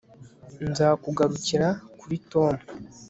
nzakugarukira 0.69 1.67
kuri 1.99 2.17
tom 2.31 2.55